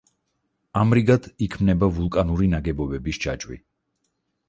[0.81, 3.63] ამრიგად, იქმნება ვულკანური ნაგებობების ჯაჭვი.